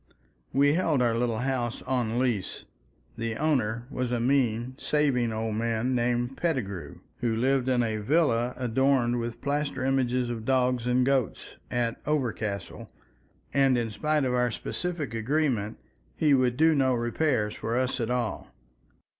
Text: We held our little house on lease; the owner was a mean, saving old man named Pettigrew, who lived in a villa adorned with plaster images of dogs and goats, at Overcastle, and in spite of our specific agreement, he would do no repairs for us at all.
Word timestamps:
We 0.51 0.73
held 0.73 0.99
our 0.99 1.15
little 1.15 1.37
house 1.45 1.83
on 1.83 2.17
lease; 2.17 2.65
the 3.19 3.35
owner 3.35 3.85
was 3.91 4.11
a 4.11 4.19
mean, 4.19 4.73
saving 4.79 5.31
old 5.31 5.53
man 5.57 5.93
named 5.93 6.35
Pettigrew, 6.37 7.01
who 7.17 7.35
lived 7.35 7.69
in 7.69 7.83
a 7.83 7.97
villa 7.97 8.55
adorned 8.57 9.19
with 9.19 9.41
plaster 9.41 9.85
images 9.85 10.31
of 10.31 10.43
dogs 10.43 10.87
and 10.87 11.05
goats, 11.05 11.57
at 11.69 12.03
Overcastle, 12.07 12.89
and 13.53 13.77
in 13.77 13.91
spite 13.91 14.23
of 14.25 14.33
our 14.33 14.49
specific 14.49 15.13
agreement, 15.13 15.77
he 16.15 16.33
would 16.33 16.57
do 16.57 16.73
no 16.73 16.95
repairs 16.95 17.53
for 17.53 17.77
us 17.77 17.99
at 17.99 18.09
all. 18.09 18.47